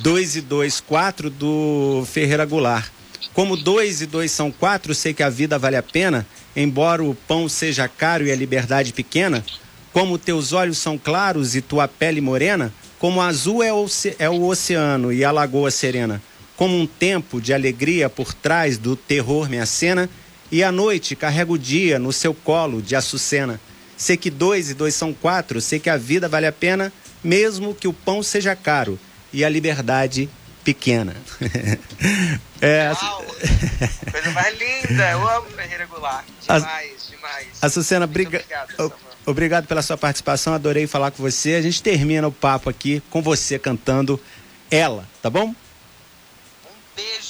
[0.00, 2.90] 2 e 2, 4 do Ferreira Goulart.
[3.32, 6.26] Como 2 e 2 são 4, sei que a vida vale a pena
[6.56, 9.44] embora o pão seja caro e a liberdade pequena,
[9.92, 13.86] como teus olhos são claros e tua pele morena, como azul é o,
[14.18, 16.22] é o oceano e a lagoa serena,
[16.56, 20.08] como um tempo de alegria por trás do terror me acena,
[20.50, 23.60] e à noite carrega o dia no seu colo de açucena.
[23.96, 26.92] Sei que dois e dois são quatro, sei que a vida vale a pena,
[27.22, 28.98] mesmo que o pão seja caro
[29.32, 30.28] e a liberdade
[30.66, 31.14] pequena.
[32.60, 33.24] é, Uau,
[34.10, 37.46] coisa mais linda, eu amo Ferreira Goulart, demais, a, demais.
[37.62, 38.38] Açucena, briga...
[38.38, 38.92] obrigado,
[39.24, 41.54] obrigado pela sua participação, adorei falar com você.
[41.54, 44.20] A gente termina o papo aqui com você cantando
[44.68, 45.50] ela, tá bom?
[45.50, 45.54] um
[46.96, 47.25] beijo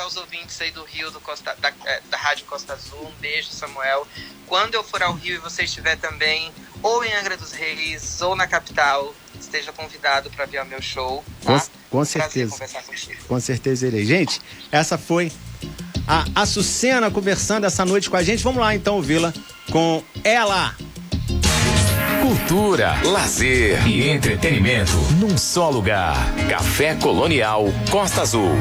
[0.00, 3.06] aos ouvintes aí do Rio, do Costa, da, é, da Rádio Costa Azul.
[3.06, 4.06] Um beijo, Samuel.
[4.46, 6.52] Quando eu for ao Rio e você estiver também,
[6.82, 11.24] ou em Angra dos Reis, ou na capital, esteja convidado para ver o meu show.
[11.44, 11.60] Tá?
[11.60, 12.56] Com, com certeza.
[13.28, 14.04] Com certeza irei.
[14.04, 14.40] Gente,
[14.72, 15.32] essa foi
[16.06, 18.42] a Açucena conversando essa noite com a gente.
[18.42, 19.32] Vamos lá então ouvi-la
[19.70, 20.74] com ela.
[22.20, 26.16] Cultura, lazer e entretenimento num só lugar.
[26.48, 28.56] Café Colonial Costa Azul.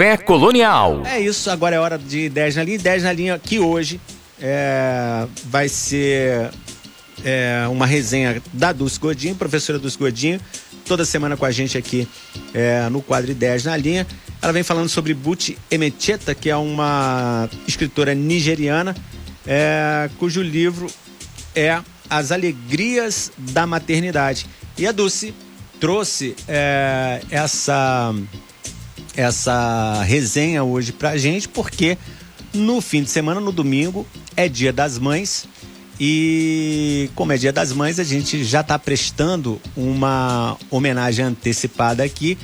[0.00, 1.02] Café Colonial.
[1.04, 2.78] É isso, agora é hora de 10 na linha.
[2.78, 4.00] 10 na linha que hoje
[4.40, 6.50] é, vai ser
[7.22, 10.40] é, uma resenha da Dulce Godinho, professora Dulce Godinho,
[10.86, 12.08] toda semana com a gente aqui
[12.54, 14.06] é, no quadro 10 na linha.
[14.40, 18.96] Ela vem falando sobre Buti Emecheta, que é uma escritora nigeriana,
[19.46, 20.86] é, cujo livro
[21.54, 21.78] é
[22.08, 24.46] As Alegrias da Maternidade.
[24.78, 25.34] E a Dulce
[25.78, 28.14] trouxe é, essa
[29.20, 31.96] essa resenha hoje pra gente, porque
[32.52, 34.06] no fim de semana, no domingo,
[34.36, 35.46] é dia das mães.
[35.98, 42.38] E como é dia das mães, a gente já está prestando uma homenagem antecipada aqui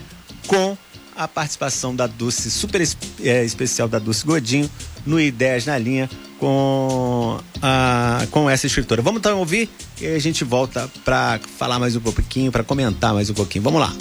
[0.47, 0.77] com
[1.17, 2.87] a participação da Dulce, super
[3.23, 4.71] é, especial da Dulce Godinho,
[5.07, 9.01] no Ideias na Linha com, a, com essa escritora.
[9.01, 9.69] Vamos então ouvir
[10.01, 13.65] e a gente volta para falar mais um pouquinho, para comentar mais um pouquinho.
[13.65, 13.95] Vamos lá.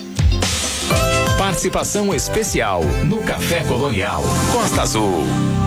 [1.38, 4.24] Participação especial no Café Colonial
[4.54, 5.65] Costa Azul.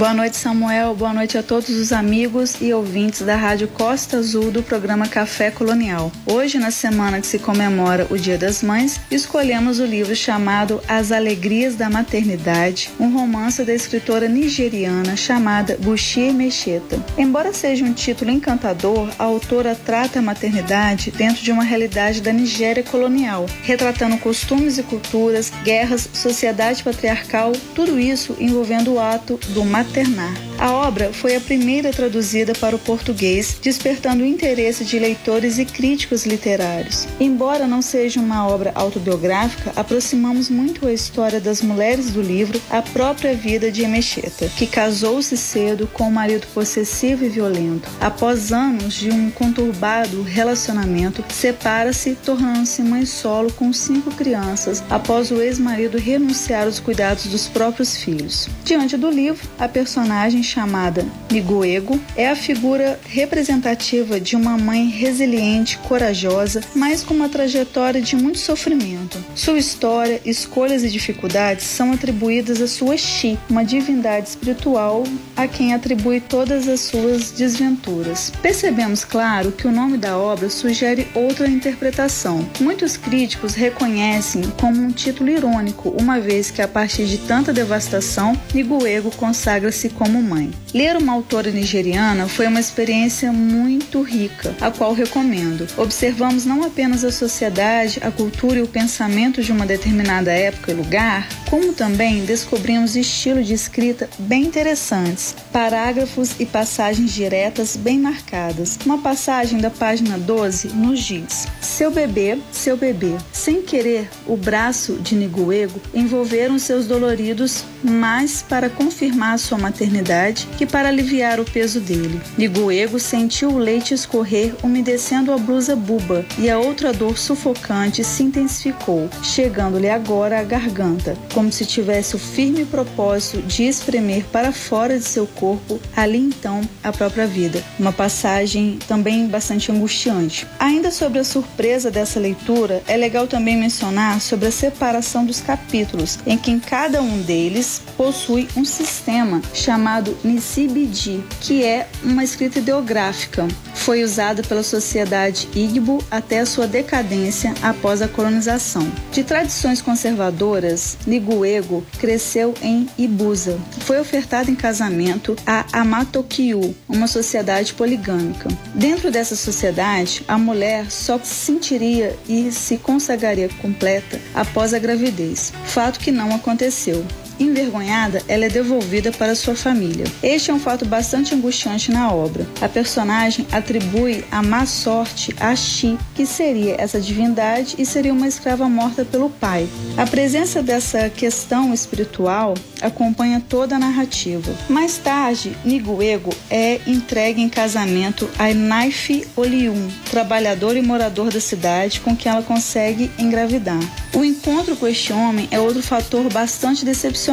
[0.00, 0.94] Boa noite, Samuel.
[0.94, 5.50] Boa noite a todos os amigos e ouvintes da Rádio Costa Azul do programa Café
[5.50, 6.10] Colonial.
[6.24, 11.12] Hoje, na semana que se comemora o Dia das Mães, escolhemos o livro chamado As
[11.12, 16.98] Alegrias da Maternidade, um romance da escritora nigeriana chamada Bushir Mecheta.
[17.18, 22.32] Embora seja um título encantador, a autora trata a maternidade dentro de uma realidade da
[22.32, 29.62] Nigéria colonial, retratando costumes e culturas, guerras, sociedade patriarcal, tudo isso envolvendo o ato do
[29.62, 30.49] maternário maternar.
[30.60, 35.64] A obra foi a primeira traduzida para o português, despertando o interesse de leitores e
[35.64, 37.08] críticos literários.
[37.18, 42.82] Embora não seja uma obra autobiográfica, aproximamos muito a história das mulheres do livro à
[42.82, 47.88] própria vida de Emecheta, que casou-se cedo com um marido possessivo e violento.
[47.98, 55.40] Após anos de um conturbado relacionamento, separa-se, tornando-se mãe solo com cinco crianças, após o
[55.40, 58.46] ex-marido renunciar aos cuidados dos próprios filhos.
[58.62, 65.78] Diante do livro, a personagem chamada Miguego é a figura representativa de uma mãe resiliente,
[65.78, 69.22] corajosa, mas com uma trajetória de muito sofrimento.
[69.34, 75.04] Sua história, escolhas e dificuldades são atribuídas a sua Xi, uma divindade espiritual
[75.36, 78.32] a quem atribui todas as suas desventuras.
[78.42, 82.46] Percebemos, claro, que o nome da obra sugere outra interpretação.
[82.60, 88.38] Muitos críticos reconhecem como um título irônico, uma vez que a partir de tanta devastação,
[88.52, 90.39] Miguego consagra se como mãe.
[90.72, 95.66] Ler uma autora nigeriana foi uma experiência muito rica, a qual recomendo.
[95.76, 100.74] Observamos não apenas a sociedade, a cultura e o pensamento de uma determinada época e
[100.74, 108.78] lugar, como também descobrimos estilos de escrita bem interessantes, parágrafos e passagens diretas bem marcadas.
[108.86, 114.94] Uma passagem da página 12 nos diz: Seu bebê, seu bebê, sem querer, o braço
[114.94, 121.80] de Niguego envolveram seus doloridos mais para confirmar sua maternidade que para aliviar o peso
[121.80, 122.20] dele.
[122.38, 128.22] Liguego sentiu o leite escorrer, umedecendo a blusa buba, e a outra dor sufocante se
[128.22, 134.98] intensificou, chegando-lhe agora à garganta, como se tivesse o firme propósito de espremer para fora
[134.98, 137.62] de seu corpo, ali então, a própria vida.
[137.78, 140.46] Uma passagem também bastante angustiante.
[140.58, 146.18] Ainda sobre a surpresa dessa leitura, é legal também mencionar sobre a separação dos capítulos,
[146.26, 152.58] em que em cada um deles possui um sistema chamado Nisibidi, que é uma escrita
[152.58, 153.46] ideográfica.
[153.74, 158.90] Foi usado pela sociedade Igbo até a sua decadência após a colonização.
[159.12, 163.58] De tradições conservadoras, Liguego cresceu em Ibuza.
[163.80, 168.48] Foi ofertado em casamento a Amatokyu, uma sociedade poligâmica.
[168.74, 175.52] Dentro dessa sociedade, a mulher só se sentiria e se consagraria completa após a gravidez,
[175.64, 177.04] fato que não aconteceu.
[177.40, 180.04] Envergonhada, ela é devolvida para sua família.
[180.22, 182.46] Este é um fato bastante angustiante na obra.
[182.60, 188.28] A personagem atribui a má sorte a Xi, que seria essa divindade e seria uma
[188.28, 189.66] escrava morta pelo pai.
[189.96, 194.52] A presença dessa questão espiritual acompanha toda a narrativa.
[194.68, 202.00] Mais tarde, Niguego é entregue em casamento a Naife Olium, trabalhador e morador da cidade
[202.00, 203.80] com quem ela consegue engravidar.
[204.14, 207.29] O encontro com este homem é outro fator bastante decepcionante,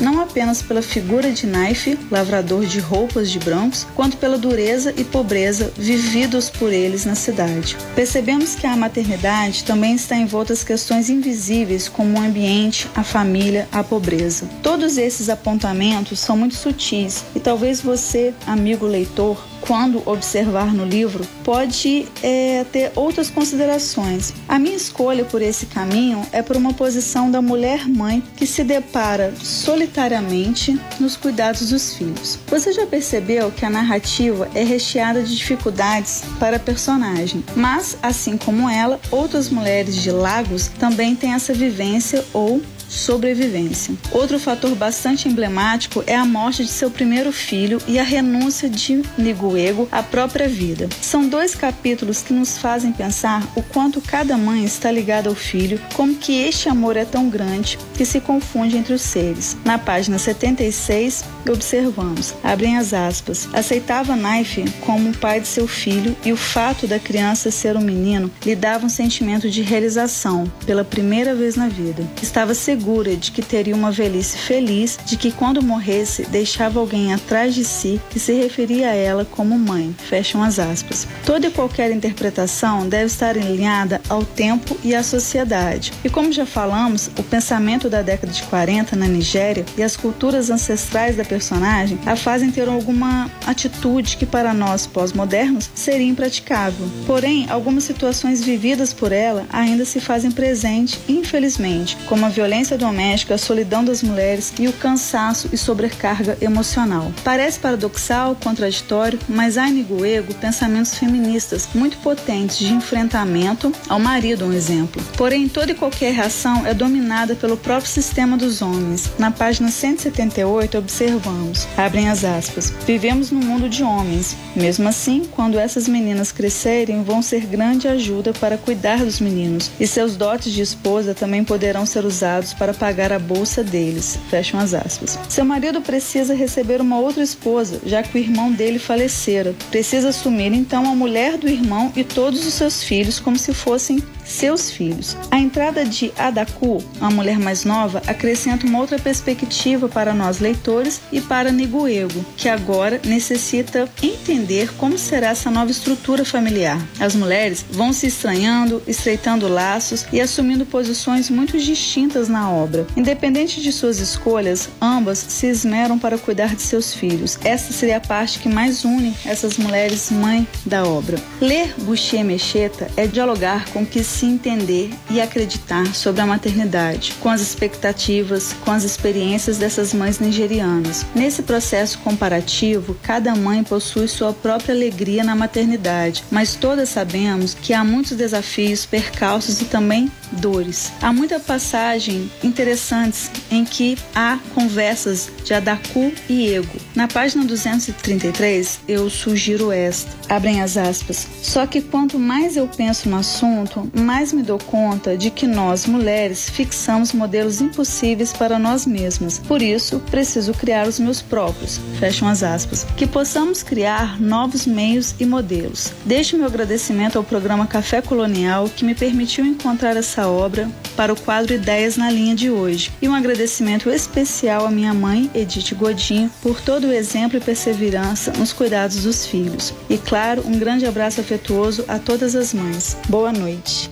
[0.00, 5.04] não apenas pela figura de Knife, lavrador de roupas de brancos, quanto pela dureza e
[5.04, 7.76] pobreza vividos por eles na cidade.
[7.94, 13.68] Percebemos que a maternidade também está envolta as questões invisíveis como o ambiente, a família,
[13.72, 14.48] a pobreza.
[14.62, 21.24] Todos esses apontamentos são muito sutis e talvez você, amigo leitor, quando observar no livro,
[21.44, 24.32] pode é, ter outras considerações.
[24.48, 29.34] A minha escolha por esse caminho é por uma posição da mulher-mãe que se depara
[29.42, 32.38] solitariamente nos cuidados dos filhos.
[32.46, 38.36] Você já percebeu que a narrativa é recheada de dificuldades para a personagem, mas, assim
[38.36, 43.94] como ela, outras mulheres de Lagos também têm essa vivência ou sobrevivência.
[44.10, 49.02] Outro fator bastante emblemático é a morte de seu primeiro filho e a renúncia de
[49.16, 50.88] Niguego à própria vida.
[51.00, 55.80] São dois capítulos que nos fazem pensar o quanto cada mãe está ligada ao filho,
[55.94, 59.56] como que este amor é tão grande que se confunde entre os seres.
[59.64, 66.32] Na página 76, observamos, abrem as aspas, aceitava Knife como pai de seu filho e
[66.32, 71.34] o fato da criança ser um menino lhe dava um sentimento de realização pela primeira
[71.34, 72.04] vez na vida.
[72.22, 77.54] Estava segura de que teria uma velhice feliz, de que quando morresse deixava alguém atrás
[77.54, 79.94] de si que se referia a ela como mãe.
[79.98, 81.06] Fecham as aspas.
[81.26, 85.92] Toda e qualquer interpretação deve estar alinhada ao tempo e à sociedade.
[86.02, 90.48] E como já falamos, o pensamento da década de 40 na Nigéria e as culturas
[90.48, 96.88] ancestrais da personagem a fazem ter alguma atitude que para nós pós-modernos seria impraticável.
[97.06, 103.34] Porém, algumas situações vividas por ela ainda se fazem presente, infelizmente, como a violência doméstica,
[103.34, 107.12] a solidão das mulheres e o cansaço e sobrecarga emocional.
[107.24, 114.44] Parece paradoxal, contraditório, mas há em Guego pensamentos feministas muito potentes de enfrentamento ao marido,
[114.44, 115.02] um exemplo.
[115.16, 119.10] Porém, toda e qualquer reação é dominada pelo próprio sistema dos homens.
[119.18, 124.36] Na página 178 observamos, abrem as aspas, vivemos num mundo de homens.
[124.54, 129.86] Mesmo assim, quando essas meninas crescerem, vão ser grande ajuda para cuidar dos meninos e
[129.86, 134.18] seus dotes de esposa também poderão ser usados para pagar a bolsa deles.
[134.28, 135.18] Fecham as aspas.
[135.30, 139.54] Seu marido precisa receber uma outra esposa, já que o irmão dele falecera.
[139.70, 144.02] Precisa assumir então a mulher do irmão e todos os seus filhos como se fossem
[144.30, 145.16] seus filhos.
[145.30, 151.00] A entrada de Adaku, a mulher mais nova, acrescenta uma outra perspectiva para nós leitores
[151.10, 156.78] e para Niguego, que agora necessita entender como será essa nova estrutura familiar.
[157.00, 162.86] As mulheres vão se estranhando, estreitando laços e assumindo posições muito distintas na obra.
[162.96, 167.38] Independente de suas escolhas, ambas se esmeram para cuidar de seus filhos.
[167.44, 171.18] Essa seria a parte que mais une essas mulheres mãe da obra.
[171.40, 177.28] Ler Boucher Mecheta é dialogar com que se entender e acreditar sobre a maternidade, com
[177.28, 181.06] as expectativas, com as experiências dessas mães nigerianas.
[181.14, 187.72] Nesse processo comparativo, cada mãe possui sua própria alegria na maternidade, mas todas sabemos que
[187.72, 190.92] há muitos desafios, percalços e também dores.
[191.00, 196.78] Há muita passagem interessantes em que há conversas de Adaku e Ego.
[196.94, 200.10] Na página 233, eu sugiro esta.
[200.28, 201.26] Abrem as aspas.
[201.42, 205.86] Só que quanto mais eu penso no assunto, mais me dou conta de que nós,
[205.86, 209.38] mulheres, fixamos modelos impossíveis para nós mesmas.
[209.38, 211.80] Por isso, preciso criar os meus próprios.
[211.98, 212.86] Fecham as aspas.
[212.96, 215.92] Que possamos criar novos meios e modelos.
[216.04, 221.20] Deixo meu agradecimento ao programa Café Colonial que me permitiu encontrar essa obra para o
[221.20, 222.92] quadro Ideias na Linha de hoje.
[223.00, 228.32] E um agradecimento especial à minha mãe, Edith Godinho, por todo o exemplo e perseverança
[228.32, 229.72] nos cuidados dos filhos.
[229.88, 232.96] E claro, um grande abraço afetuoso a todas as mães.
[233.08, 233.90] Boa noite.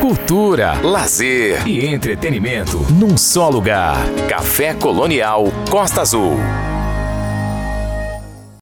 [0.00, 3.96] Cultura, lazer e entretenimento num só lugar.
[4.28, 6.36] Café Colonial Costa Azul.